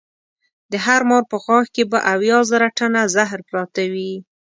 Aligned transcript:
د 0.71 0.73
هر 0.85 1.01
مار 1.09 1.23
په 1.31 1.37
غاښ 1.45 1.65
کې 1.75 1.83
به 1.91 1.99
اویا 2.13 2.37
زره 2.49 2.67
ټنه 2.77 3.01
زهر 3.15 3.39
پراته 3.49 3.83
وي. 3.93 4.13